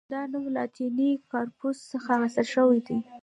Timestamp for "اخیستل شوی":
2.17-2.79